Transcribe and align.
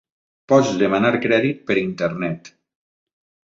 Pots 0.53 0.71
demanar 0.83 1.11
crèdit 1.27 1.63
per 1.69 1.79
Internet. 1.83 2.53